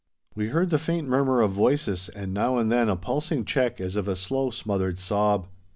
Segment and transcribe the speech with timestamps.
[0.33, 3.95] We heard the faint murmur of voices and now and then a pulsing check as
[3.95, 5.47] of a slow, smothered sob.